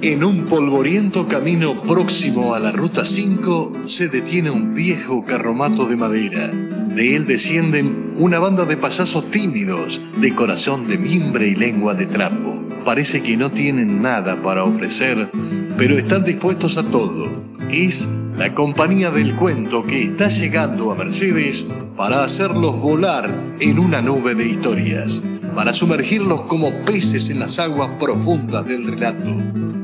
[0.00, 5.96] En un polvoriento camino próximo a la Ruta 5 se detiene un viejo carromato de
[5.96, 6.52] madera.
[6.94, 12.06] De él descienden una banda de payasos tímidos, de corazón de mimbre y lengua de
[12.06, 12.60] trapo.
[12.84, 15.28] Parece que no tienen nada para ofrecer,
[15.76, 17.28] pero están dispuestos a todo.
[17.68, 18.06] Es
[18.36, 24.36] la compañía del cuento que está llegando a Mercedes para hacerlos volar en una nube
[24.36, 25.20] de historias,
[25.58, 29.34] para sumergirlos como peces en las aguas profundas del relato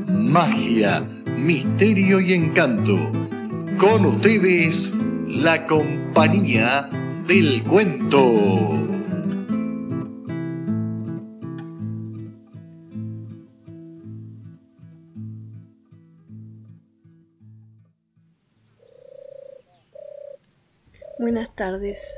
[0.06, 1.00] magia,
[1.36, 2.96] misterio y encanto.
[3.76, 4.92] Con ustedes,
[5.26, 6.88] la compañía
[7.26, 8.20] del cuento.
[21.18, 22.16] Buenas tardes.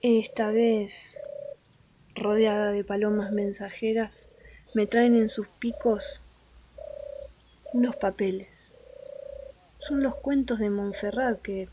[0.00, 1.14] Esta vez,
[2.14, 4.26] rodeada de palomas mensajeras,
[4.74, 6.20] me traen en sus picos
[7.72, 8.74] unos papeles.
[9.78, 11.68] Son los cuentos de Montferrat que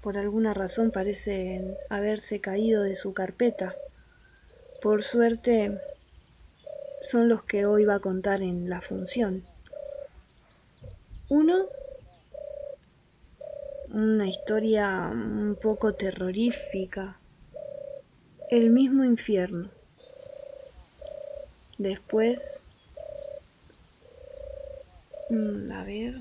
[0.00, 3.74] por alguna razón parecen haberse caído de su carpeta.
[4.80, 5.80] Por suerte
[7.02, 9.44] son los que hoy va a contar en la función.
[11.28, 11.66] Uno,
[13.92, 17.18] una historia un poco terrorífica,
[18.50, 19.70] el mismo infierno.
[21.78, 22.64] Después,
[25.28, 26.14] Mm, a ver.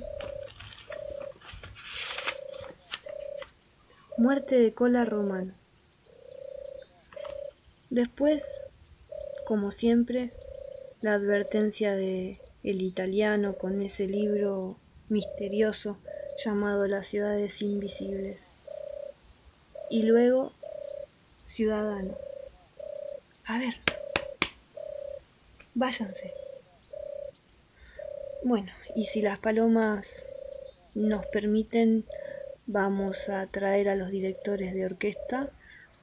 [4.17, 5.53] Muerte de cola romana.
[7.91, 8.43] Después,
[9.45, 10.31] como siempre,
[11.01, 15.97] la advertencia de el italiano con ese libro misterioso
[16.43, 18.39] llamado Las ciudades invisibles.
[19.91, 20.53] Y luego,
[21.55, 22.17] ciudadano.
[23.45, 23.75] A ver,
[25.73, 26.33] váyanse.
[28.43, 30.25] Bueno, y si las palomas
[30.95, 32.03] nos permiten,
[32.67, 35.49] vamos a traer a los directores de orquesta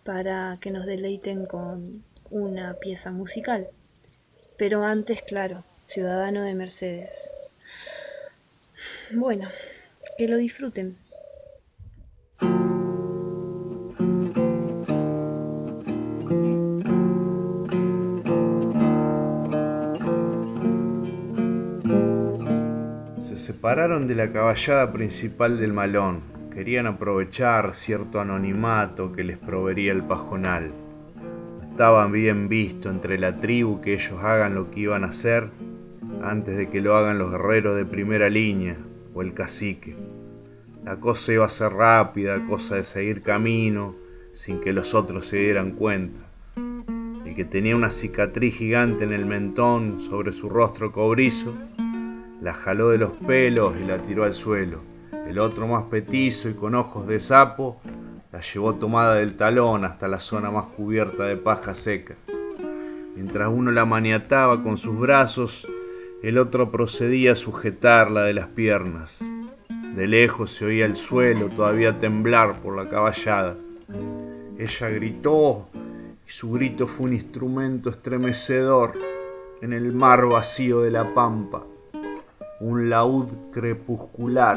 [0.04, 3.68] para que nos deleiten con una pieza musical.
[4.56, 7.28] Pero antes, claro, ciudadano de Mercedes.
[9.10, 9.50] Bueno,
[10.16, 10.96] que lo disfruten.
[23.62, 26.22] Pararon de la caballada principal del malón.
[26.52, 30.72] Querían aprovechar cierto anonimato que les proveería el pajonal.
[31.70, 35.48] Estaban bien visto entre la tribu que ellos hagan lo que iban a hacer
[36.24, 38.76] antes de que lo hagan los guerreros de primera línea
[39.14, 39.94] o el cacique.
[40.84, 43.94] La cosa iba a ser rápida, cosa de seguir camino
[44.32, 46.20] sin que los otros se dieran cuenta.
[47.24, 51.54] El que tenía una cicatriz gigante en el mentón sobre su rostro cobrizo
[52.42, 54.80] la jaló de los pelos y la tiró al suelo.
[55.28, 57.80] El otro más petizo y con ojos de sapo
[58.32, 62.16] la llevó tomada del talón hasta la zona más cubierta de paja seca.
[63.14, 65.68] Mientras uno la maniataba con sus brazos,
[66.22, 69.24] el otro procedía a sujetarla de las piernas.
[69.94, 73.56] De lejos se oía el suelo todavía temblar por la caballada.
[74.58, 75.68] Ella gritó
[76.26, 78.94] y su grito fue un instrumento estremecedor
[79.60, 81.66] en el mar vacío de la pampa
[82.62, 84.56] un laúd crepuscular,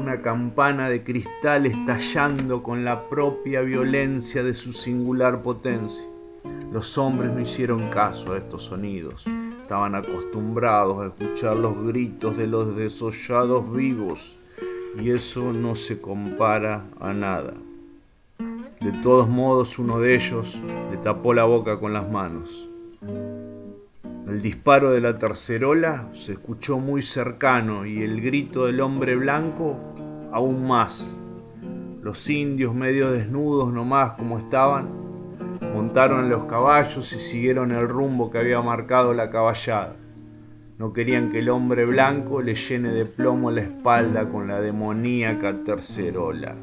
[0.00, 6.08] una campana de cristal estallando con la propia violencia de su singular potencia.
[6.72, 9.26] Los hombres no hicieron caso a estos sonidos,
[9.60, 14.38] estaban acostumbrados a escuchar los gritos de los desollados vivos,
[14.98, 17.52] y eso no se compara a nada.
[18.80, 20.58] De todos modos, uno de ellos
[20.90, 22.68] le tapó la boca con las manos.
[24.28, 29.78] El disparo de la tercerola se escuchó muy cercano y el grito del hombre blanco
[30.30, 31.18] aún más.
[32.02, 34.90] Los indios medio desnudos nomás como estaban,
[35.74, 39.96] montaron los caballos y siguieron el rumbo que había marcado la caballada.
[40.76, 45.64] No querían que el hombre blanco le llene de plomo la espalda con la demoníaca
[45.64, 46.54] tercerola.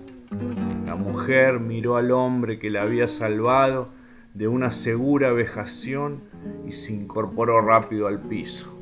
[0.86, 3.90] La mujer miró al hombre que la había salvado
[4.36, 6.22] de una segura vejación
[6.68, 8.76] y se incorporó rápido al piso.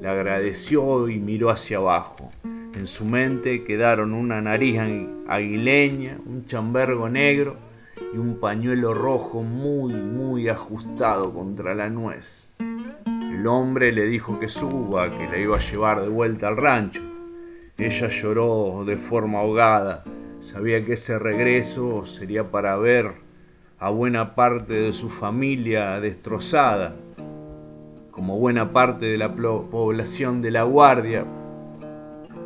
[0.00, 2.30] Le agradeció y miró hacia abajo.
[2.74, 4.78] En su mente quedaron una nariz
[5.28, 7.56] aguileña, un chambergo negro
[8.14, 12.52] y un pañuelo rojo muy, muy ajustado contra la nuez.
[12.58, 17.02] El hombre le dijo que suba, que la iba a llevar de vuelta al rancho.
[17.76, 20.04] Ella lloró de forma ahogada.
[20.38, 23.14] Sabía que ese regreso sería para ver
[23.82, 26.94] a buena parte de su familia destrozada.
[28.12, 31.24] como buena parte de la población de la guardia,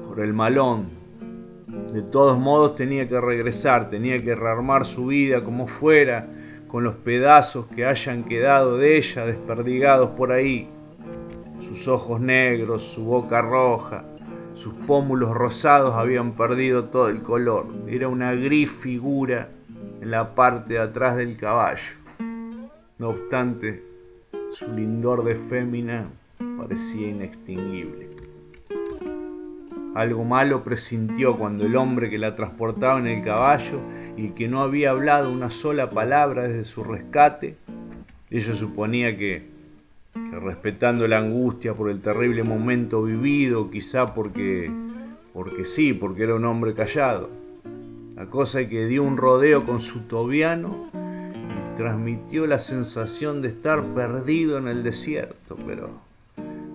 [0.06, 0.86] por el malón.
[1.92, 6.26] De todos modos tenía que regresar, tenía que rearmar su vida como fuera,
[6.68, 10.70] con los pedazos que hayan quedado de ella desperdigados por ahí.
[11.60, 14.04] Sus ojos negros, su boca roja,
[14.54, 17.66] sus pómulos rosados habían perdido todo el color.
[17.88, 19.50] Era una gris figura
[20.00, 21.94] en la parte de atrás del caballo.
[22.98, 23.82] No obstante,
[24.52, 26.08] su lindor de fémina
[26.58, 28.08] parecía inextinguible.
[29.94, 33.80] Algo malo presintió cuando el hombre que la transportaba en el caballo
[34.16, 37.56] y que no había hablado una sola palabra desde su rescate,
[38.30, 39.46] ella suponía que,
[40.12, 44.70] que respetando la angustia por el terrible momento vivido, quizá porque,
[45.32, 47.30] porque sí, porque era un hombre callado,
[48.16, 50.86] la cosa que dio un rodeo con su tobiano
[51.76, 55.90] transmitió la sensación de estar perdido en el desierto, pero,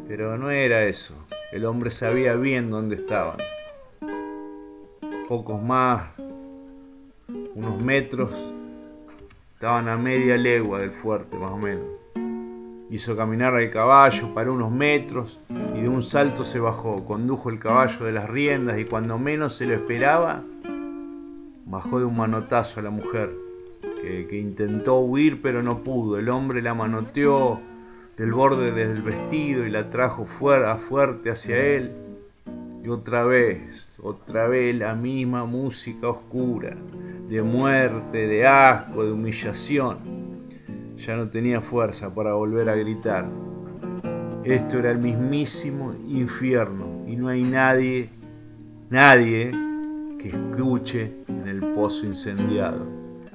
[0.08, 1.16] pero no era eso.
[1.52, 3.38] El hombre sabía bien dónde estaban.
[5.28, 6.10] Pocos más,
[7.56, 8.54] unos metros,
[9.54, 11.86] estaban a media legua del fuerte, más o menos.
[12.92, 15.40] Hizo caminar al caballo para unos metros
[15.76, 17.04] y de un salto se bajó.
[17.06, 20.44] Condujo el caballo de las riendas y cuando menos se lo esperaba,
[21.72, 23.32] bajó de un manotazo a la mujer
[24.02, 26.20] que, intentó huir pero no pudo.
[26.20, 27.62] El hombre la manoteó
[28.18, 31.94] del borde del vestido y la trajo fuera, fuerte hacia él.
[32.84, 36.76] Y otra vez, otra vez la misma música oscura,
[37.30, 40.00] de muerte, de asco, de humillación.
[40.98, 43.30] Ya no tenía fuerza para volver a gritar.
[44.44, 48.10] Esto era el mismísimo infierno y no hay nadie,
[48.90, 49.71] nadie
[50.22, 52.86] que escuche en el pozo incendiado.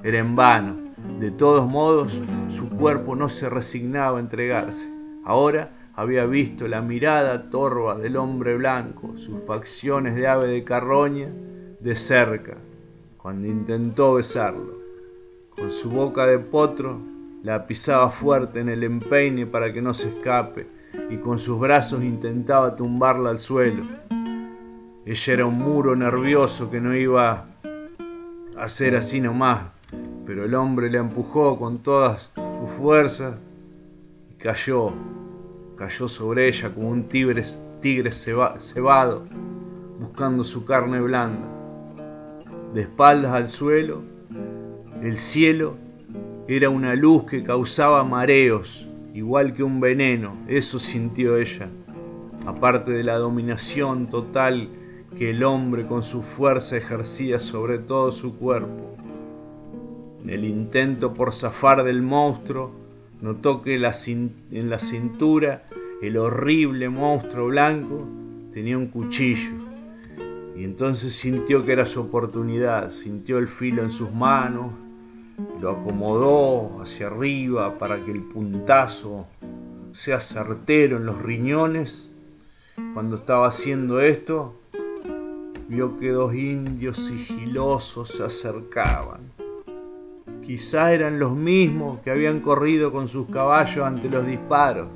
[0.03, 0.75] Era en vano.
[1.19, 4.91] De todos modos, su cuerpo no se resignaba a entregarse.
[5.25, 11.29] Ahora había visto la mirada torva del hombre blanco, sus facciones de ave de carroña,
[11.79, 12.57] de cerca,
[13.17, 14.77] cuando intentó besarlo.
[15.49, 17.01] Con su boca de potro
[17.43, 20.67] la pisaba fuerte en el empeine para que no se escape
[21.09, 23.81] y con sus brazos intentaba tumbarla al suelo.
[25.07, 27.45] Ella era un muro nervioso que no iba
[28.57, 29.61] a ser así nomás,
[30.25, 33.35] pero el hombre la empujó con todas sus fuerzas
[34.29, 34.91] y cayó,
[35.77, 37.41] cayó sobre ella como un tigre,
[37.79, 39.23] tigre cebado,
[39.97, 41.47] buscando su carne blanda.
[42.73, 44.01] De espaldas al suelo,
[45.01, 45.77] el cielo
[46.49, 51.69] era una luz que causaba mareos, igual que un veneno, eso sintió ella,
[52.45, 54.67] aparte de la dominación total
[55.17, 58.95] que el hombre con su fuerza ejercía sobre todo su cuerpo.
[60.23, 62.71] En el intento por zafar del monstruo,
[63.21, 65.65] notó que en la cintura
[66.01, 68.05] el horrible monstruo blanco
[68.51, 69.55] tenía un cuchillo.
[70.55, 74.73] Y entonces sintió que era su oportunidad, sintió el filo en sus manos,
[75.61, 79.27] lo acomodó hacia arriba para que el puntazo
[79.91, 82.11] sea certero en los riñones.
[82.93, 84.55] Cuando estaba haciendo esto,
[85.67, 89.19] vio que dos indios sigilosos se acercaban.
[90.41, 94.87] Quizás eran los mismos que habían corrido con sus caballos ante los disparos.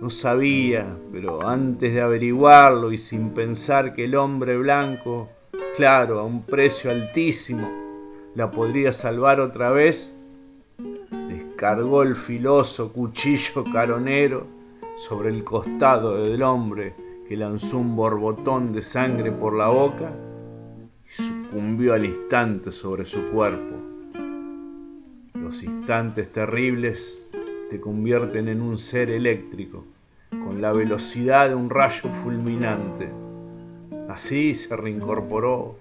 [0.00, 5.28] No sabía, pero antes de averiguarlo y sin pensar que el hombre blanco,
[5.76, 7.68] claro, a un precio altísimo,
[8.34, 10.14] la podría salvar otra vez,
[11.28, 14.46] descargó el filoso cuchillo caronero
[14.96, 16.94] sobre el costado del hombre
[17.30, 20.10] que lanzó un borbotón de sangre por la boca
[21.06, 23.76] y sucumbió al instante sobre su cuerpo.
[25.34, 27.24] Los instantes terribles
[27.68, 29.84] te convierten en un ser eléctrico,
[30.30, 33.08] con la velocidad de un rayo fulminante.
[34.08, 35.76] Así se reincorporó,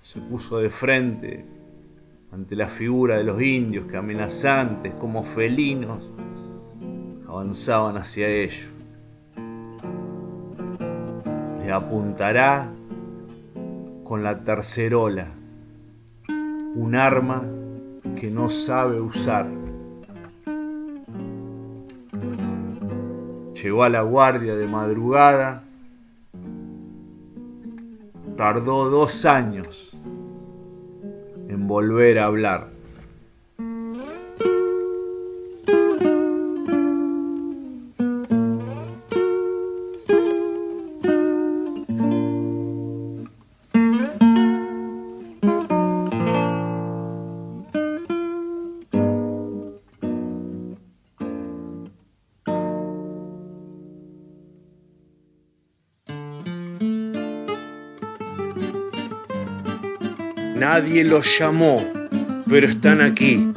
[0.00, 1.44] se puso de frente
[2.32, 6.10] ante la figura de los indios que amenazantes como felinos
[7.28, 8.75] avanzaban hacia ellos.
[11.72, 12.68] Apuntará
[14.04, 15.26] con la tercerola,
[16.28, 17.42] un arma
[18.18, 19.46] que no sabe usar.
[23.54, 25.64] Llegó a la guardia de madrugada,
[28.36, 29.90] tardó dos años
[31.48, 32.75] en volver a hablar.
[60.68, 61.80] Nadie los llamó,
[62.50, 63.48] pero están aquí,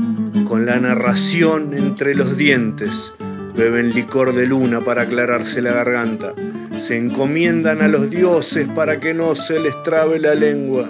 [0.47, 3.15] con la narración entre los dientes.
[3.57, 6.35] Beben licor de luna para aclararse la garganta.
[6.77, 10.87] Se encomiendan a los dioses para que no se les trabe la lengua.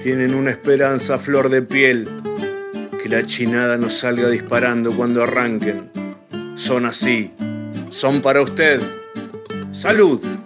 [0.00, 2.08] Tienen una esperanza a flor de piel,
[3.02, 5.90] que la chinada no salga disparando cuando arranquen.
[6.54, 7.32] Son así,
[7.88, 8.80] son para usted.
[9.72, 10.37] Salud.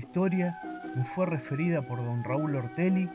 [0.00, 0.58] Historia
[0.96, 3.08] me fue referida por don Raúl Ortelli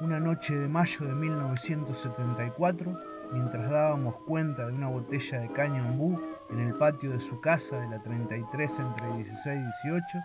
[0.00, 3.00] una noche de mayo de 1974
[3.32, 7.80] mientras dábamos cuenta de una botella de caña ombú en el patio de su casa
[7.80, 10.18] de la 33 entre 16 y 18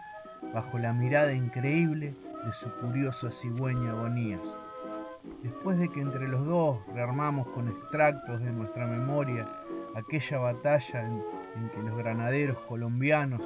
[0.53, 2.13] bajo la mirada increíble
[2.45, 4.57] de su curiosa cigüeña Bonías.
[5.43, 9.49] Después de que entre los dos rearmamos con extractos de nuestra memoria
[9.95, 13.41] aquella batalla en que los granaderos colombianos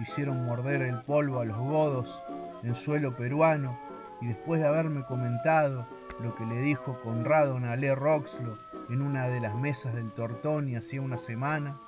[0.00, 2.22] hicieron morder el polvo a los godos
[2.62, 3.78] en suelo peruano
[4.20, 5.86] y después de haberme comentado
[6.20, 11.02] lo que le dijo Conrado Nalé Roxlo en una de las mesas del Tortoni hacía
[11.02, 11.78] una semana,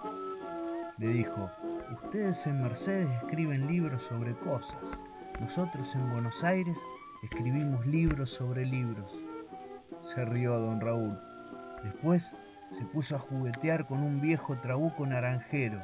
[0.98, 1.50] le dijo,
[1.92, 5.00] ustedes en Mercedes escriben libros sobre cosas,
[5.40, 6.78] nosotros en Buenos Aires
[7.22, 9.16] escribimos libros sobre libros.
[10.00, 11.18] Se rió don Raúl.
[11.82, 12.36] Después
[12.68, 15.82] se puso a juguetear con un viejo trabuco naranjero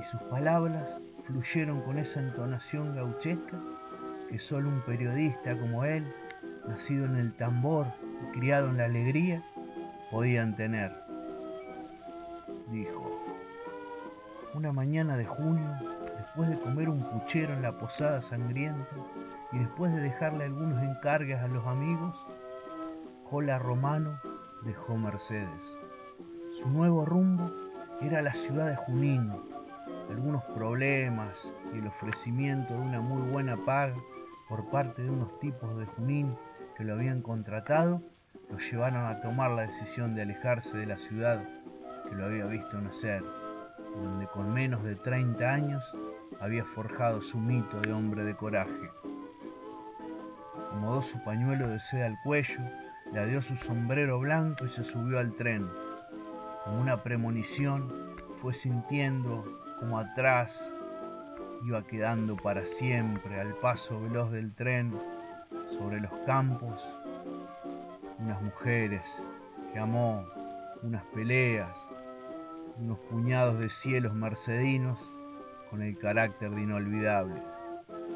[0.00, 3.60] y sus palabras fluyeron con esa entonación gauchesca
[4.30, 6.12] que solo un periodista como él,
[6.68, 7.86] nacido en el tambor
[8.22, 9.44] y criado en la alegría,
[10.10, 10.92] podían tener.
[12.70, 13.24] Dijo,
[14.54, 15.68] una mañana de junio,
[16.16, 18.88] después de comer un puchero en la posada sangrienta
[19.52, 22.16] y después de dejarle algunos encargues a los amigos,
[23.24, 24.20] Jola Romano
[24.64, 25.76] dejó Mercedes.
[26.52, 27.50] Su nuevo rumbo
[28.00, 29.32] era la ciudad de Junín,
[30.08, 33.96] algunos problemas y el ofrecimiento de una muy buena paga
[34.48, 36.36] por parte de unos tipos de Junín
[36.76, 38.02] que lo habían contratado,
[38.50, 41.42] lo llevaron a tomar la decisión de alejarse de la ciudad
[42.08, 43.24] que lo había visto nacer,
[43.94, 45.96] donde con menos de 30 años
[46.40, 48.90] había forjado su mito de hombre de coraje.
[50.66, 52.60] Acomodó su pañuelo de seda al cuello,
[53.12, 55.68] le dio su sombrero blanco y se subió al tren.
[56.64, 60.74] Como una premonición, fue sintiendo como atrás
[61.66, 64.98] iba quedando para siempre al paso veloz del tren
[65.66, 66.82] sobre los campos,
[68.18, 69.02] unas mujeres
[69.72, 70.24] que amó,
[70.82, 71.76] unas peleas,
[72.78, 75.00] unos puñados de cielos mercedinos
[75.70, 77.42] con el carácter de inolvidables.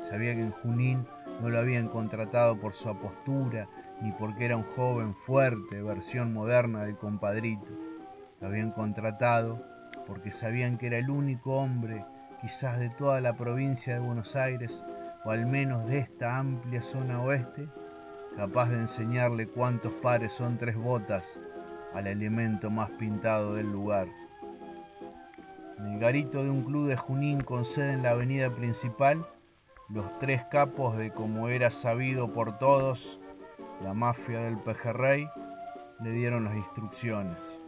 [0.00, 1.06] Sabía que en Junín
[1.40, 3.68] no lo habían contratado por su apostura
[4.00, 7.70] ni porque era un joven fuerte, versión moderna del compadrito.
[8.40, 9.62] Lo habían contratado
[10.06, 12.04] porque sabían que era el único hombre,
[12.40, 14.84] quizás de toda la provincia de Buenos Aires,
[15.24, 17.68] o al menos de esta amplia zona oeste,
[18.36, 21.40] capaz de enseñarle cuántos pares son tres botas
[21.94, 24.08] al elemento más pintado del lugar.
[25.78, 29.26] En el garito de un club de Junín con sede en la avenida principal,
[29.88, 33.20] los tres capos de como era sabido por todos,
[33.82, 35.28] la mafia del pejerrey,
[36.00, 37.62] le dieron las instrucciones.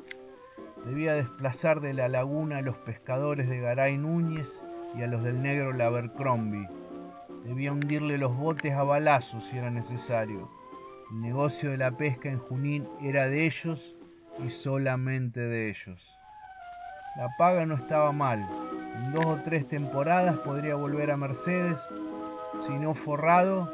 [0.85, 4.65] Debía desplazar de la laguna a los pescadores de Garay Núñez
[4.97, 6.69] y a los del negro Labercrombie.
[7.45, 10.51] Debía hundirle los botes a balazos si era necesario.
[11.13, 13.97] El negocio de la pesca en Junín era de ellos
[14.45, 16.19] y solamente de ellos.
[17.17, 18.49] La paga no estaba mal.
[18.97, 21.93] En dos o tres temporadas podría volver a Mercedes,
[22.61, 23.73] si no forrado,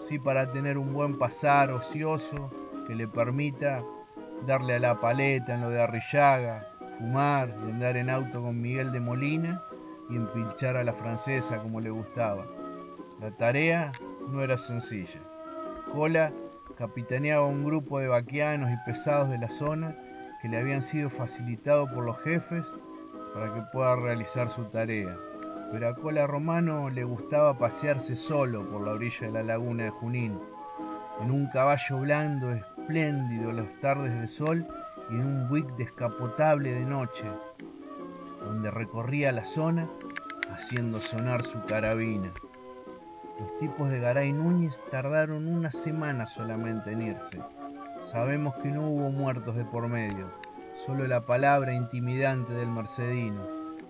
[0.00, 2.50] sí para tener un buen pasar ocioso
[2.86, 3.82] que le permita
[4.44, 6.66] darle a la paleta en lo de Arrillaga,
[6.98, 9.62] fumar y andar en auto con Miguel de Molina
[10.10, 12.46] y empilchar a la francesa como le gustaba.
[13.20, 13.92] La tarea
[14.28, 15.20] no era sencilla.
[15.92, 16.32] Cola
[16.76, 19.96] capitaneaba un grupo de vaquianos y pesados de la zona
[20.42, 22.66] que le habían sido facilitados por los jefes
[23.32, 25.16] para que pueda realizar su tarea.
[25.72, 29.90] Pero a Cola Romano le gustaba pasearse solo por la orilla de la laguna de
[29.90, 30.38] Junín,
[31.20, 32.52] en un caballo blando
[32.86, 34.64] espléndido las tardes de sol
[35.10, 37.24] y en un buick descapotable de noche.
[38.44, 39.88] donde recorría la zona
[40.54, 42.30] haciendo sonar su carabina.
[43.40, 47.40] Los tipos de Garay Núñez tardaron una semana solamente en irse.
[48.02, 50.30] Sabemos que no hubo muertos de por medio,
[50.76, 53.42] solo la palabra intimidante del Mercedino,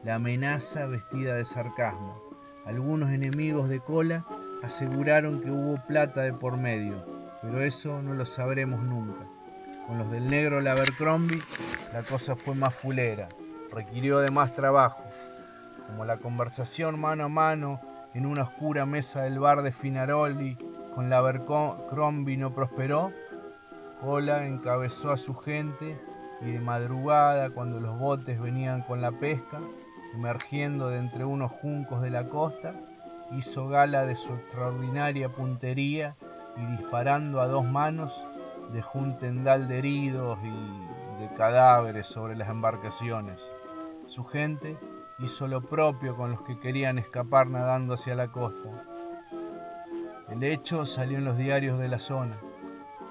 [0.04, 2.18] la amenaza vestida de sarcasmo.
[2.64, 4.24] Algunos enemigos de cola
[4.62, 7.15] aseguraron que hubo plata de por medio,
[7.46, 9.24] pero eso no lo sabremos nunca.
[9.86, 11.38] Con los del negro Labercrombie
[11.92, 13.28] la cosa fue más fulera,
[13.72, 15.04] requirió de más trabajo,
[15.86, 17.80] como la conversación mano a mano
[18.14, 20.58] en una oscura mesa del bar de Finaroli
[20.94, 23.12] con Labercrombie no prosperó,
[24.00, 25.98] Cola encabezó a su gente
[26.40, 29.60] y de madrugada, cuando los botes venían con la pesca,
[30.14, 32.74] emergiendo de entre unos juncos de la costa,
[33.36, 36.16] hizo gala de su extraordinaria puntería
[36.56, 38.26] y disparando a dos manos
[38.72, 43.40] dejó un tendal de heridos y de cadáveres sobre las embarcaciones.
[44.06, 44.76] Su gente
[45.18, 48.84] hizo lo propio con los que querían escapar nadando hacia la costa.
[50.28, 52.36] El hecho salió en los diarios de la zona,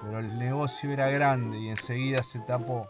[0.02, 2.88] pero el negocio era grande y enseguida se tapó.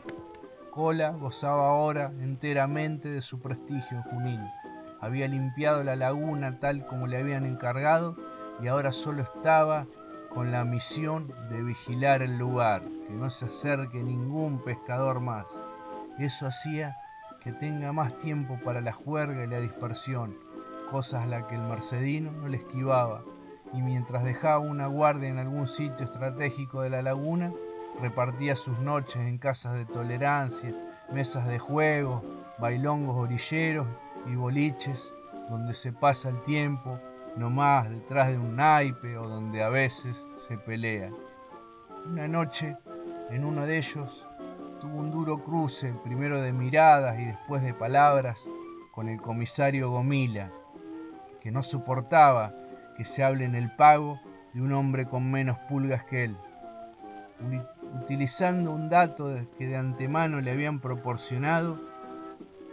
[0.71, 4.41] Cola gozaba ahora enteramente de su prestigio en Junín.
[4.99, 8.17] Había limpiado la laguna tal como le habían encargado
[8.61, 9.85] y ahora solo estaba
[10.35, 15.47] con la misión de vigilar el lugar, que no se acerque ningún pescador más.
[16.19, 16.97] Eso hacía
[17.41, 20.37] que tenga más tiempo para la juerga y la dispersión,
[20.91, 23.23] cosas a las que el mercedino no le esquivaba,
[23.71, 27.53] y mientras dejaba una guardia en algún sitio estratégico de la laguna,
[28.01, 30.75] repartía sus noches en casas de tolerancia,
[31.13, 32.23] mesas de juego,
[32.59, 33.87] bailongos orilleros
[34.27, 35.13] y boliches
[35.49, 36.99] donde se pasa el tiempo
[37.37, 41.09] no más detrás de un naipe o donde a veces se pelea.
[42.05, 42.77] Una noche,
[43.29, 44.27] en uno de ellos,
[44.79, 48.49] tuvo un duro cruce, primero de miradas y después de palabras,
[48.91, 50.51] con el comisario Gomila,
[51.41, 52.53] que no soportaba
[52.95, 54.19] que se hable en el pago
[54.53, 56.37] de un hombre con menos pulgas que él.
[58.01, 61.79] Utilizando un dato que de antemano le habían proporcionado,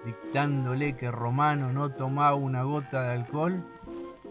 [0.05, 3.65] dictándole que Romano no tomaba una gota de alcohol,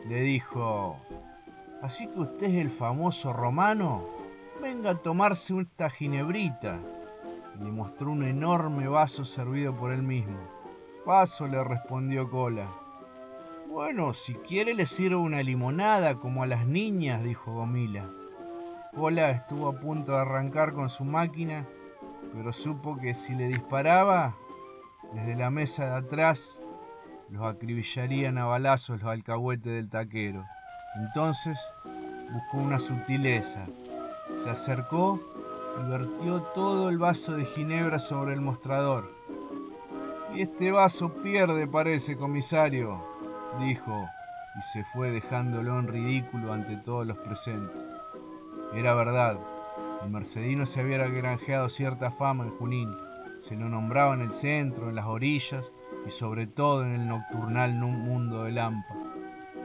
[0.08, 0.98] le dijo,
[1.82, 4.06] así que usted es el famoso romano,
[4.62, 6.80] venga a tomarse esta ginebrita.
[7.60, 10.40] Le mostró un enorme vaso servido por él mismo.
[11.06, 12.68] Paso, le respondió Cola.
[13.68, 18.10] Bueno, si quiere le sirvo una limonada como a las niñas, dijo Gomila.
[18.94, 21.66] Cola estuvo a punto de arrancar con su máquina,
[22.34, 24.36] pero supo que si le disparaba,
[25.14, 26.62] desde la mesa de atrás
[27.32, 30.46] los acribillarían a balazos los alcahuetes del taquero.
[30.96, 31.58] Entonces
[32.32, 33.66] buscó una sutileza.
[34.34, 35.20] Se acercó
[35.80, 39.10] y vertió todo el vaso de ginebra sobre el mostrador.
[40.36, 43.02] Y este vaso pierde, parece, comisario,
[43.60, 44.08] dijo,
[44.58, 47.82] y se fue dejándolo en ridículo ante todos los presentes.
[48.74, 49.38] Era verdad,
[50.04, 52.98] el mercedino se había granjeado cierta fama en Junín.
[53.40, 55.72] Se lo nombraba en el centro, en las orillas,
[56.06, 58.96] y sobre todo en el nocturnal mundo del Lampa.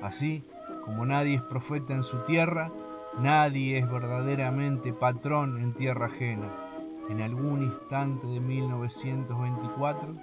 [0.02, 0.44] Así,
[0.84, 2.70] como nadie es profeta en su tierra,
[3.18, 6.48] nadie es verdaderamente patrón en tierra ajena.
[7.08, 10.14] En algún instante de 1924,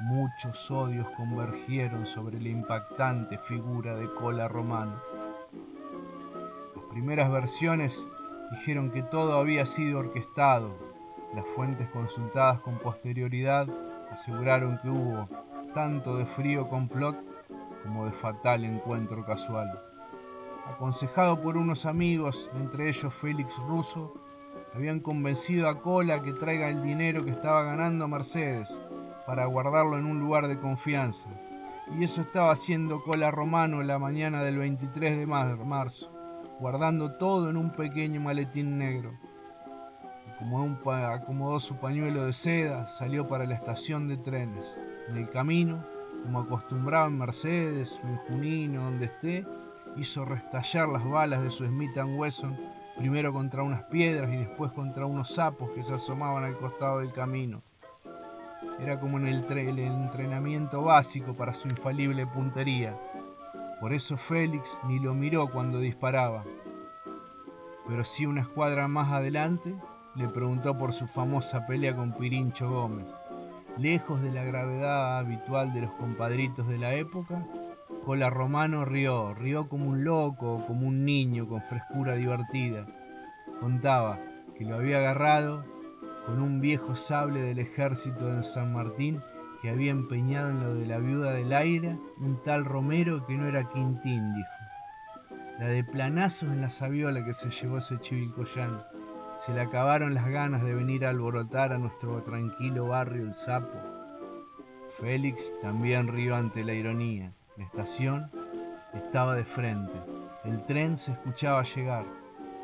[0.00, 5.00] muchos odios convergieron sobre la impactante figura de Cola Romano.
[6.74, 8.06] Las primeras versiones
[8.50, 10.76] dijeron que todo había sido orquestado.
[11.34, 13.68] Las fuentes consultadas con posterioridad
[14.10, 15.28] aseguraron que hubo
[15.72, 17.16] tanto de frío complot
[17.82, 19.68] como de fatal encuentro casual.
[20.66, 24.14] Aconsejado por unos amigos, entre ellos Félix Russo,
[24.74, 28.80] habían convencido a Cola que traiga el dinero que estaba ganando Mercedes
[29.26, 31.28] para guardarlo en un lugar de confianza.
[31.98, 36.10] Y eso estaba haciendo Cola Romano la mañana del 23 de marzo,
[36.60, 39.12] guardando todo en un pequeño maletín negro
[41.12, 44.78] acomodó su pañuelo de seda, salió para la estación de trenes.
[45.08, 45.84] En el camino,
[46.22, 49.46] como acostumbraba en Mercedes en Junín o donde esté,
[49.96, 52.58] hizo restallar las balas de su Smith Wesson,
[52.96, 57.12] primero contra unas piedras y después contra unos sapos que se asomaban al costado del
[57.12, 57.62] camino.
[58.80, 62.96] Era como en el, el entrenamiento básico para su infalible puntería.
[63.80, 66.44] Por eso Félix ni lo miró cuando disparaba.
[67.86, 69.74] Pero sí una escuadra más adelante
[70.14, 73.06] le preguntó por su famosa pelea con Pirincho Gómez.
[73.78, 77.46] Lejos de la gravedad habitual de los compadritos de la época,
[78.04, 82.86] Cola Romano rió, rió como un loco, como un niño con frescura divertida.
[83.60, 84.18] Contaba
[84.58, 85.64] que lo había agarrado
[86.26, 89.22] con un viejo sable del ejército de San Martín
[89.62, 93.46] que había empeñado en lo de la viuda del aire un tal Romero que no
[93.46, 94.50] era Quintín, dijo.
[95.60, 98.82] La de planazos en la sabiola que se llevó ese chivilcoyán.
[99.34, 103.78] Se le acabaron las ganas de venir a alborotar a nuestro tranquilo barrio El Sapo.
[105.00, 107.32] Félix también rió ante la ironía.
[107.56, 108.30] La estación
[108.92, 109.92] estaba de frente.
[110.44, 112.04] El tren se escuchaba llegar.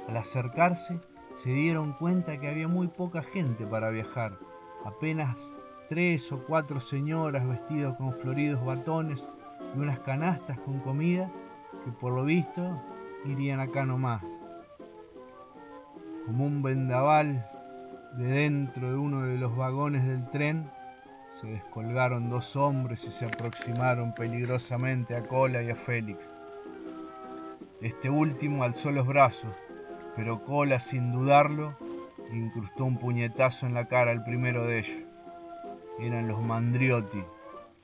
[0.09, 1.01] Al acercarse,
[1.35, 4.39] se dieron cuenta que había muy poca gente para viajar.
[4.85, 5.53] Apenas
[5.89, 9.33] tres o cuatro señoras vestidas con floridos batones
[9.75, 11.31] y unas canastas con comida
[11.85, 12.81] que por lo visto
[13.25, 14.23] irían acá nomás.
[16.29, 17.49] Como un vendaval
[18.19, 20.71] de dentro de uno de los vagones del tren,
[21.31, 26.37] se descolgaron dos hombres y se aproximaron peligrosamente a Cola y a Félix.
[27.81, 29.57] Este último alzó los brazos,
[30.17, 31.79] pero Cola, sin dudarlo,
[32.31, 35.07] incrustó un puñetazo en la cara al primero de ellos.
[35.99, 37.25] Eran los Mandriotti,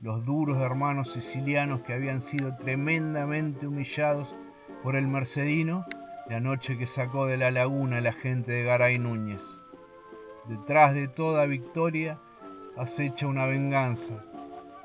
[0.01, 4.35] los duros hermanos sicilianos que habían sido tremendamente humillados
[4.83, 5.83] por el Mercedino
[6.27, 9.61] la noche que sacó de la laguna la gente de Garay Núñez.
[10.47, 12.19] Detrás de toda victoria
[12.77, 14.23] acecha una venganza,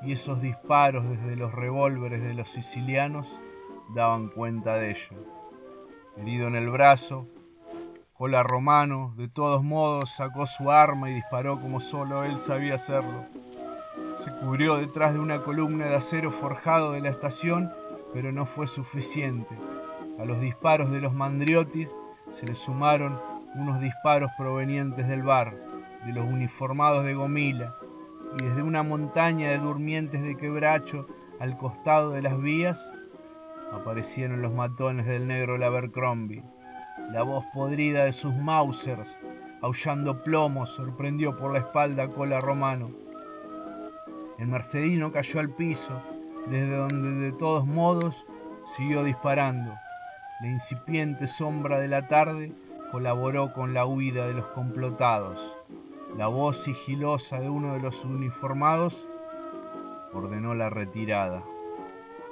[0.03, 3.41] y esos disparos desde los revólveres de los sicilianos
[3.95, 5.15] daban cuenta de ello.
[6.15, 7.27] Herido en el brazo,
[8.13, 13.25] Cola Romano, de todos modos, sacó su arma y disparó como solo él sabía hacerlo.
[14.15, 17.71] Se cubrió detrás de una columna de acero forjado de la estación,
[18.13, 19.57] pero no fue suficiente.
[20.19, 21.89] A los disparos de los mandriotis
[22.29, 23.19] se le sumaron
[23.55, 25.55] unos disparos provenientes del bar,
[26.05, 27.75] de los uniformados de Gomila,
[28.39, 31.07] y desde una montaña de durmientes de quebracho
[31.39, 32.93] al costado de las vías
[33.71, 36.43] aparecieron los matones del negro Labercrombie.
[37.11, 39.17] La voz podrida de sus Mausers,
[39.61, 42.91] aullando plomo, sorprendió por la espalda a Cola Romano.
[44.37, 46.01] El mercedino cayó al piso,
[46.47, 48.25] desde donde de todos modos
[48.65, 49.73] siguió disparando.
[50.41, 52.51] La incipiente sombra de la tarde
[52.91, 55.55] colaboró con la huida de los complotados.
[56.17, 59.07] La voz sigilosa de uno de los uniformados
[60.13, 61.43] ordenó la retirada.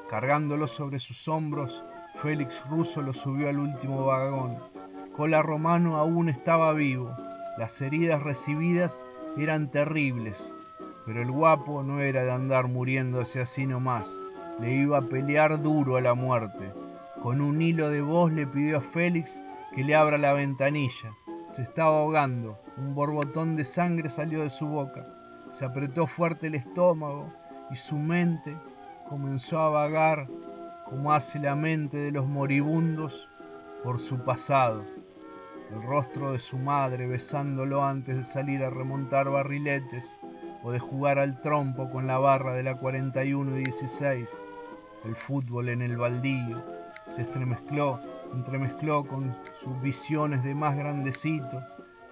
[0.09, 1.83] Cargándolo sobre sus hombros,
[2.15, 4.57] Félix Russo lo subió al último vagón.
[5.15, 7.15] Cola Romano aún estaba vivo.
[7.59, 9.05] Las heridas recibidas
[9.37, 10.55] eran terribles,
[11.05, 14.23] pero el guapo no era de andar muriéndose así nomás.
[14.59, 16.73] Le iba a pelear duro a la muerte.
[17.21, 19.41] Con un hilo de voz le pidió a Félix
[19.75, 21.11] que le abra la ventanilla.
[21.51, 22.57] Se estaba ahogando.
[22.77, 25.05] Un borbotón de sangre salió de su boca.
[25.49, 27.33] Se apretó fuerte el estómago
[27.71, 28.55] y su mente
[29.09, 30.27] comenzó a vagar
[30.85, 33.29] como hace la mente de los moribundos
[33.83, 34.85] por su pasado.
[35.73, 40.17] El rostro de su madre besándolo antes de salir a remontar barriletes
[40.63, 44.45] o de jugar al trompo con la barra de la 41 y 16.
[45.03, 46.78] El fútbol en el baldío
[47.09, 47.99] se estremezcló
[48.33, 51.61] entremezcló con sus visiones de más grandecito,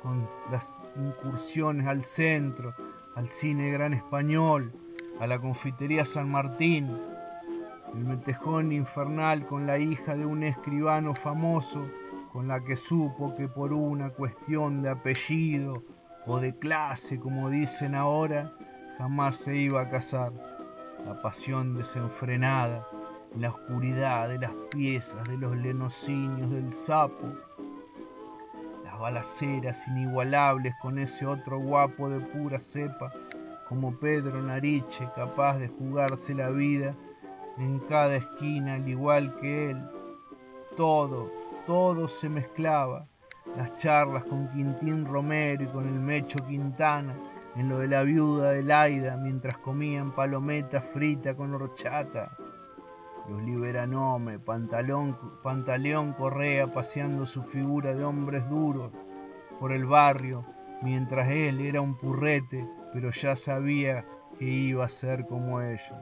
[0.01, 2.73] con las incursiones al centro,
[3.15, 4.73] al cine gran español,
[5.19, 6.97] a la confitería San Martín,
[7.93, 11.88] el metejón infernal con la hija de un escribano famoso,
[12.31, 15.83] con la que supo que por una cuestión de apellido
[16.25, 18.53] o de clase, como dicen ahora,
[18.97, 20.33] jamás se iba a casar.
[21.05, 22.86] La pasión desenfrenada,
[23.35, 27.27] la oscuridad de las piezas de los lenocinios del sapo,
[28.83, 33.11] las balaceras inigualables con ese otro guapo de pura cepa,
[33.69, 36.95] como Pedro Nariche, capaz de jugarse la vida
[37.57, 39.89] en cada esquina al igual que él.
[40.75, 41.31] Todo,
[41.65, 43.07] todo se mezclaba.
[43.55, 47.15] Las charlas con Quintín Romero y con el Mecho Quintana,
[47.55, 52.37] en lo de la viuda de Laida mientras comían palometa frita con horchata
[53.27, 58.91] los Liberanome, Pantalón, Pantaleón Correa paseando su figura de hombres duros
[59.59, 60.45] por el barrio,
[60.81, 64.05] mientras él era un purrete, pero ya sabía
[64.37, 65.93] que iba a ser como ellos.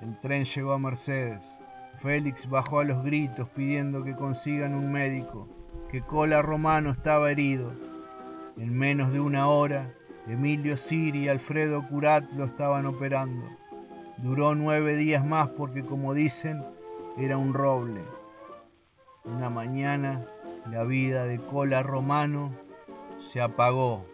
[0.00, 1.60] El tren llegó a Mercedes.
[2.02, 5.48] Félix bajó a los gritos pidiendo que consigan un médico,
[5.90, 7.72] que Cola Romano estaba herido.
[8.56, 9.94] En menos de una hora,
[10.26, 13.46] Emilio Siri y Alfredo Curat lo estaban operando.
[14.18, 16.64] Duró nueve días más porque, como dicen,
[17.18, 18.02] era un roble.
[19.24, 20.26] Una mañana
[20.70, 22.52] la vida de Cola Romano
[23.18, 24.04] se apagó,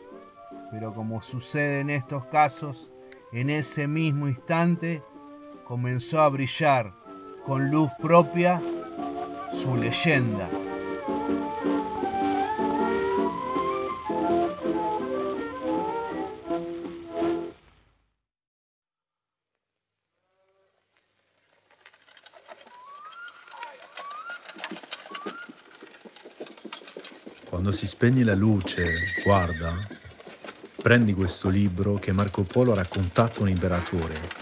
[0.70, 2.92] pero como sucede en estos casos,
[3.32, 5.02] en ese mismo instante
[5.64, 6.92] comenzó a brillar
[7.46, 8.62] con luz propia
[9.50, 10.50] su leyenda.
[27.72, 29.90] Quando si spegne la luce, guarda,
[30.80, 34.32] prendi questo libro che Marco Polo ha raccontato a un imperatore,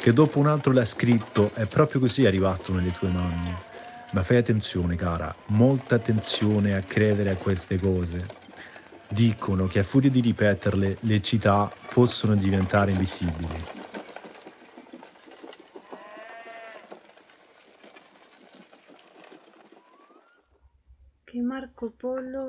[0.00, 3.62] che dopo un altro l'ha scritto e proprio così è arrivato nelle tue mani.
[4.10, 8.36] Ma fai attenzione, cara, molta attenzione a credere a queste cose.
[9.06, 13.62] Dicono che a furia di ripeterle le città possono diventare invisibili.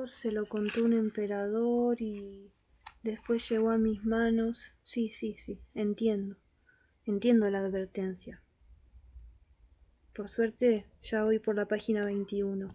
[0.06, 2.52] Se lo contó un emperador y
[3.02, 4.72] después llegó a mis manos.
[4.82, 6.36] Sí, sí, sí, entiendo.
[7.04, 8.42] Entiendo la advertencia.
[10.14, 12.74] Por suerte, ya voy por la página 21.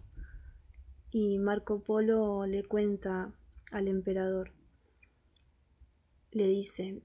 [1.10, 3.32] Y Marco Polo le cuenta
[3.70, 4.52] al emperador.
[6.32, 7.02] Le dice,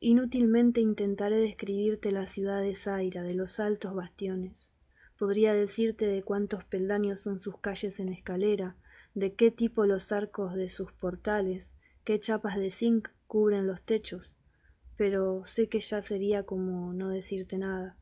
[0.00, 4.70] Inútilmente intentaré describirte la ciudad de Zaira, de los altos bastiones.
[5.18, 8.76] Podría decirte de cuántos peldaños son sus calles en escalera,
[9.18, 14.32] de qué tipo los arcos de sus portales, qué chapas de zinc cubren los techos,
[14.96, 17.96] pero sé que ya sería como no decirte nada.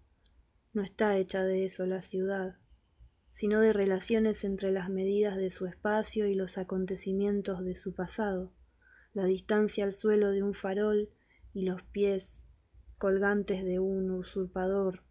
[0.72, 2.56] No está hecha de eso la ciudad,
[3.32, 8.52] sino de relaciones entre las medidas de su espacio y los acontecimientos de su pasado,
[9.14, 11.08] la distancia al suelo de un farol
[11.54, 12.42] y los pies
[12.98, 15.05] colgantes de un usurpador.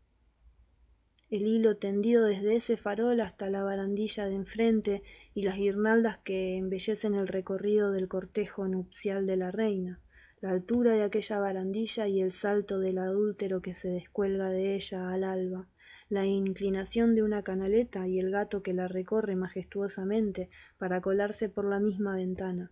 [1.29, 6.57] El hilo tendido desde ese farol hasta la barandilla de enfrente y las guirnaldas que
[6.57, 9.99] embellecen el recorrido del cortejo nupcial de la reina
[10.45, 15.09] la altura de aquella barandilla y el salto del adúltero que se descuelga de ella
[15.09, 15.67] al alba,
[16.07, 21.65] la inclinación de una canaleta y el gato que la recorre majestuosamente para colarse por
[21.65, 22.71] la misma ventana,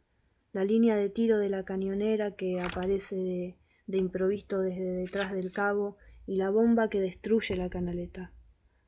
[0.52, 3.56] la línea de tiro de la cañonera que aparece de,
[3.88, 8.32] de improviso desde detrás del cabo y la bomba que destruye la canaleta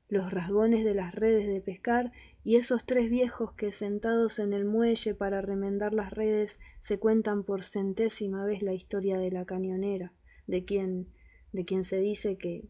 [0.08, 2.12] los rasgones de las redes de pescar
[2.44, 7.44] y esos tres viejos que sentados en el muelle para remendar las redes se cuentan
[7.44, 10.14] por centésima vez la historia de la cañonera,
[10.46, 11.08] de quien,
[11.54, 12.70] de quien se dice que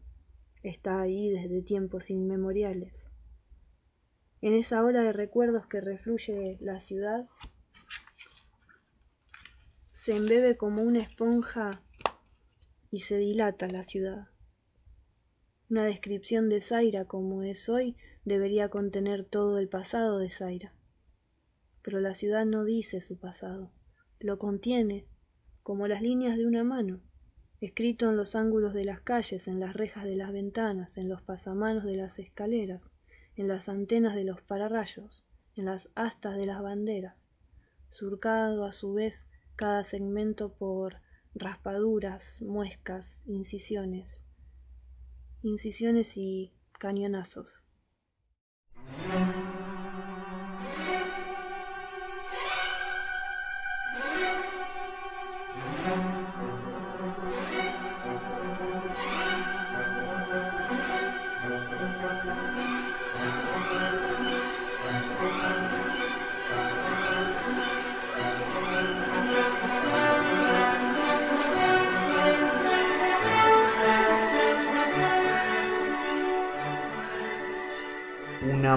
[0.62, 3.06] está ahí desde tiempos inmemoriales.
[4.40, 7.28] En esa hora de recuerdos que refluye la ciudad,
[9.92, 11.82] se embebe como una esponja
[12.90, 14.28] y se dilata la ciudad.
[15.68, 20.72] Una descripción de Zaira como es hoy debería contener todo el pasado de Zaira.
[21.82, 23.72] Pero la ciudad no dice su pasado,
[24.20, 25.06] lo contiene,
[25.64, 27.00] como las líneas de una mano,
[27.60, 31.20] escrito en los ángulos de las calles, en las rejas de las ventanas, en los
[31.22, 32.88] pasamanos de las escaleras,
[33.34, 35.24] en las antenas de los pararrayos,
[35.56, 37.16] en las astas de las banderas,
[37.90, 39.26] surcado a su vez
[39.56, 40.98] cada segmento por
[41.34, 44.22] raspaduras, muescas, incisiones,
[45.46, 47.60] incisiones y cañonazos.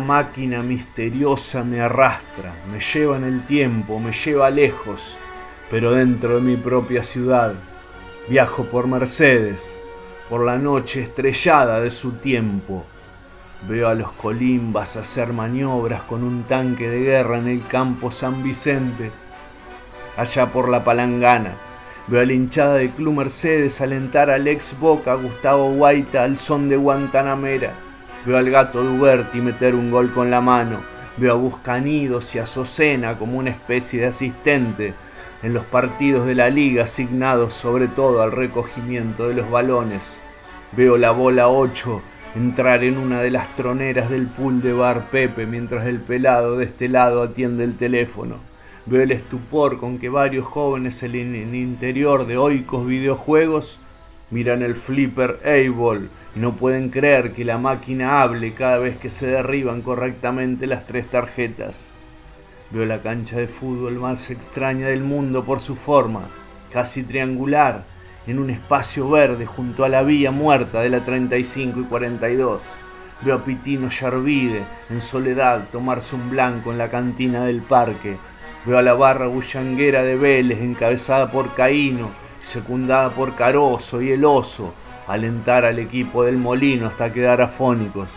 [0.10, 5.20] Máquina misteriosa me arrastra, me lleva en el tiempo, me lleva lejos,
[5.70, 7.54] pero dentro de mi propia ciudad.
[8.28, 9.78] Viajo por Mercedes,
[10.28, 12.86] por la noche estrellada de su tiempo.
[13.68, 18.42] Veo a los colimbas hacer maniobras con un tanque de guerra en el campo San
[18.42, 19.12] Vicente.
[20.18, 21.54] Allá por la palangana,
[22.08, 26.68] veo a la hinchada de Club Mercedes alentar al ex Boca Gustavo Guaita al son
[26.68, 27.89] de Guantanamera
[28.26, 30.82] Veo al gato Duberti meter un gol con la mano.
[31.18, 34.94] Veo a Buscanidos y a Socena como una especie de asistente
[35.42, 40.20] en los partidos de la liga asignados sobre todo al recogimiento de los balones.
[40.74, 42.02] Veo la bola 8
[42.36, 46.66] entrar en una de las troneras del pool de bar Pepe mientras el pelado de
[46.66, 48.36] este lado atiende el teléfono.
[48.86, 53.80] Veo el estupor con que varios jóvenes en el interior de oicos videojuegos
[54.32, 59.10] miran el flipper A-Ball y no pueden creer que la máquina hable cada vez que
[59.10, 61.94] se derriban correctamente las tres tarjetas.
[62.72, 66.30] Veo la cancha de fútbol más extraña del mundo por su forma,
[66.72, 67.84] casi triangular,
[68.28, 72.64] en un espacio verde junto a la vía muerta de la 35 y 42.
[73.22, 78.18] Veo a Pitino Yarvide en soledad tomarse un blanco en la cantina del parque.
[78.66, 82.12] Veo a la barra bullanguera de Vélez encabezada por Caíno
[82.42, 84.74] secundada por Caroso y el oso,
[85.08, 88.10] alentar al equipo del molino hasta quedar afónicos.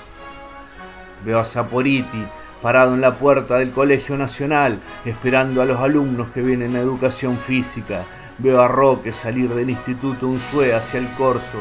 [1.25, 2.25] Veo a Saporiti
[2.63, 7.37] parado en la puerta del Colegio Nacional, esperando a los alumnos que vienen a educación
[7.37, 8.05] física.
[8.39, 11.59] Veo a Roque salir del Instituto Unzué hacia el Corso.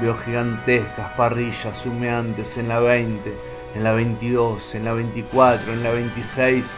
[0.00, 3.34] Veo gigantescas parrillas humeantes en la 20,
[3.74, 6.76] en la 22, en la 24, en la 26,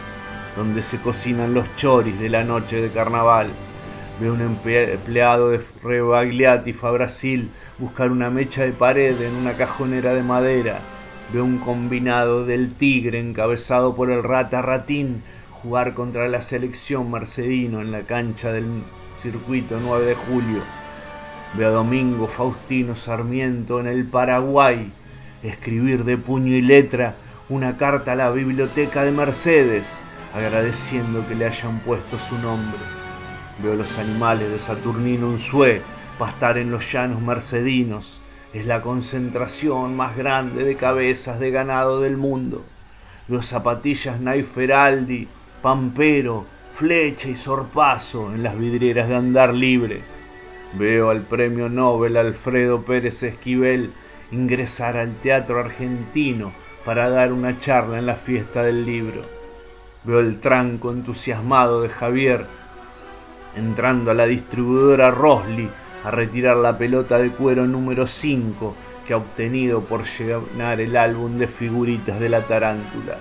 [0.55, 3.47] donde se cocinan los choris de la noche de carnaval.
[4.19, 10.23] Veo un empleado de Rebagliati Brasil buscar una mecha de pared en una cajonera de
[10.23, 10.79] madera.
[11.31, 17.81] Veo un combinado del Tigre encabezado por el Rata Ratín jugar contra la selección Mercedino
[17.81, 18.65] en la cancha del
[19.19, 20.61] circuito 9 de julio.
[21.53, 24.91] Veo a Domingo Faustino Sarmiento en el Paraguay
[25.43, 27.15] escribir de puño y letra
[27.49, 29.99] una carta a la biblioteca de Mercedes
[30.33, 32.96] agradeciendo que le hayan puesto su nombre.
[33.59, 35.81] Veo los animales de Saturnino Unzué
[36.19, 38.21] pastar en los llanos mercedinos.
[38.53, 42.63] Es la concentración más grande de cabezas de ganado del mundo.
[43.27, 45.27] Veo zapatillas Naiferaldi,
[45.61, 50.01] Pampero, Flecha y Sorpaso en las vidrieras de Andar Libre.
[50.73, 53.91] Veo al premio Nobel Alfredo Pérez Esquivel
[54.31, 56.51] ingresar al teatro argentino
[56.85, 59.21] para dar una charla en la fiesta del libro.
[60.03, 62.45] Veo el tranco entusiasmado de Javier
[63.57, 65.69] entrando a la distribuidora Rosli
[66.03, 71.37] a retirar la pelota de cuero número 5 que ha obtenido por llenar el álbum
[71.37, 73.17] de figuritas de la tarántula.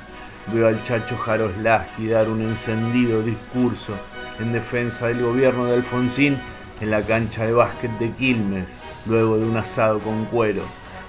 [0.53, 3.93] Veo al Chacho Jaroslaski dar un encendido discurso
[4.39, 6.37] en defensa del gobierno de Alfonsín
[6.81, 8.71] en la cancha de básquet de Quilmes,
[9.07, 10.63] luego de un asado con cuero.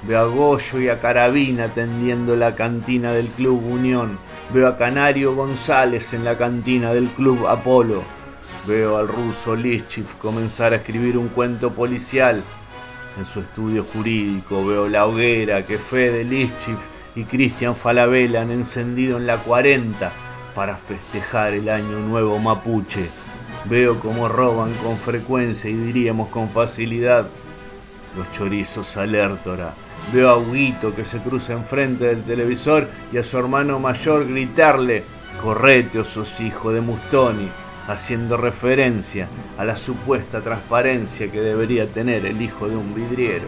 [0.04, 4.20] Veo a Goyo y a Carabina tendiendo la cantina del Club Unión.
[4.54, 8.17] Veo a Canario González en la cantina del Club Apolo.
[8.68, 12.44] Veo al ruso Lischif comenzar a escribir un cuento policial
[13.18, 14.66] en su estudio jurídico.
[14.66, 16.78] Veo la hoguera que Fede Lischif
[17.16, 20.12] y Cristian Falabella han encendido en la 40
[20.54, 23.08] para festejar el año nuevo mapuche.
[23.70, 27.26] Veo cómo roban con frecuencia y diríamos con facilidad
[28.18, 29.74] los chorizos alértora.
[30.12, 35.06] Veo a Huguito que se cruza enfrente del televisor y a su hermano mayor gritarle,
[35.42, 37.50] correte o sos hijo de Mustoni,
[37.88, 43.48] haciendo referencia a la supuesta transparencia que debería tener el hijo de un vidriero.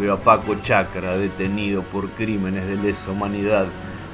[0.00, 3.66] Veo a Paco Chacra detenido por crímenes de lesa humanidad.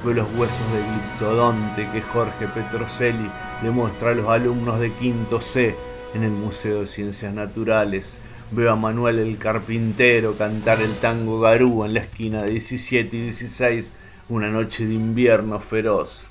[0.03, 3.29] Veo los huesos de gliptodonte que Jorge Petrocelli
[3.63, 5.75] le muestra a los alumnos de quinto C
[6.13, 8.19] en el Museo de Ciencias Naturales.
[8.51, 13.21] Veo a Manuel el Carpintero cantar el tango Garú en la esquina de 17 y
[13.23, 13.93] 16,
[14.27, 16.30] una noche de invierno feroz.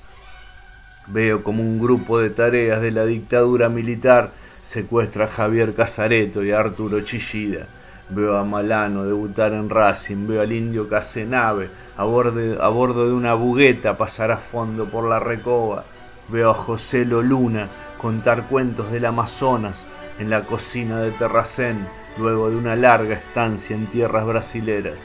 [1.07, 6.51] Veo como un grupo de tareas de la dictadura militar secuestra a Javier Casareto y
[6.51, 7.67] a Arturo Chillida.
[8.09, 13.97] Veo a Malano debutar en Racing, veo al indio Casenave a bordo, de una bugueta
[13.97, 15.85] pasar a fondo por la recoba.
[16.29, 19.85] Veo a José Luna contar cuentos del Amazonas
[20.19, 21.87] en la cocina de Terracén
[22.17, 24.99] luego de una larga estancia en tierras brasileras.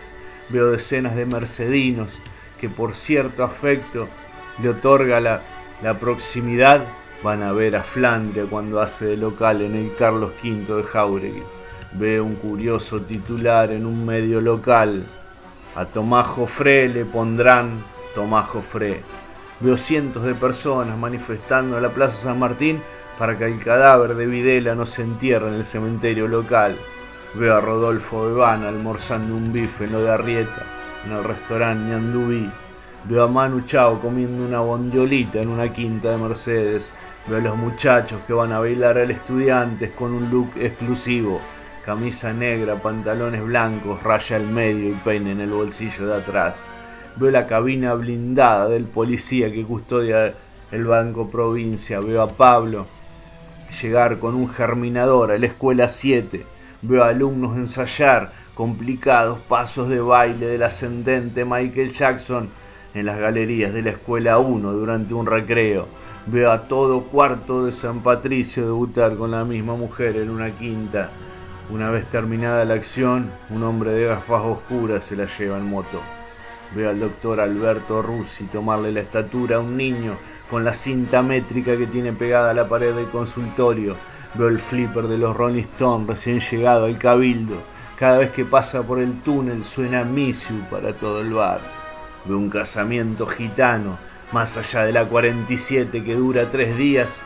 [0.48, 2.20] Veo decenas de mercedinos
[2.60, 4.08] que por cierto afecto
[4.62, 5.42] le otorga la,
[5.82, 6.82] la proximidad,
[7.22, 11.42] van a ver a Flandria cuando hace de local en el Carlos V de Jauregui.
[11.92, 15.04] Veo un curioso titular en un medio local.
[15.74, 17.82] A Tomás Jofré le pondrán
[18.14, 19.02] Tomás Jofré.
[19.60, 22.82] Veo cientos de personas manifestando en la Plaza San Martín
[23.18, 26.76] para que el cadáver de Videla no se entierre en el cementerio local.
[27.34, 30.62] Veo a Rodolfo Bebana almorzando un bife en lo de Arrieta,
[31.04, 32.50] en el restaurante Ñandubí.
[33.08, 36.92] Veo a Manu Chao comiendo una bondiolita en una quinta de Mercedes.
[37.26, 41.40] Veo a los muchachos que van a bailar al estudiantes con un look exclusivo.
[41.84, 46.66] Camisa negra, pantalones blancos, raya al medio y peine en el bolsillo de atrás.
[47.14, 50.34] Veo la cabina blindada del policía que custodia
[50.72, 52.00] el Banco Provincia.
[52.00, 52.86] Veo a Pablo
[53.80, 60.46] llegar con un germinador a la escuela 7 Veo alumnos ensayar complicados pasos de baile
[60.46, 62.48] del ascendente Michael Jackson
[62.96, 65.86] en las galerías de la Escuela 1 durante un recreo.
[66.26, 71.10] Veo a todo cuarto de San Patricio debutar con la misma mujer en una quinta.
[71.70, 76.00] Una vez terminada la acción, un hombre de gafas oscuras se la lleva en moto.
[76.74, 80.16] Veo al doctor Alberto Russi tomarle la estatura a un niño
[80.50, 83.96] con la cinta métrica que tiene pegada a la pared del consultorio
[84.36, 87.56] Veo el flipper de los Rolling Stones recién llegado al cabildo.
[87.98, 91.85] Cada vez que pasa por el túnel suena Misiu para todo el bar.
[92.28, 93.98] Veo un casamiento gitano
[94.32, 97.22] más allá de la 47 que dura tres días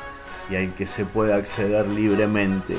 [0.50, 2.74] y al que se puede acceder libremente.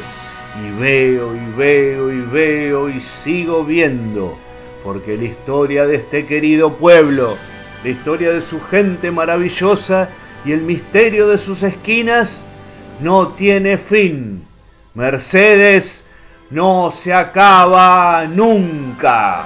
[0.64, 4.38] Y veo y veo y veo y sigo viendo,
[4.84, 7.38] porque la historia de este querido pueblo
[7.84, 10.10] la historia de su gente maravillosa
[10.46, 12.46] y el misterio de sus esquinas
[13.00, 14.46] no tiene fin.
[14.94, 16.06] Mercedes
[16.52, 19.46] no se acaba nunca.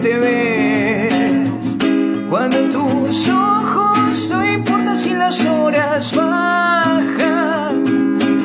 [0.00, 1.48] te ves.
[2.30, 7.84] Cuando en tus ojos no importa si las horas bajan,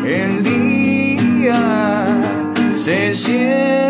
[0.05, 2.05] el día
[2.75, 3.84] se siente.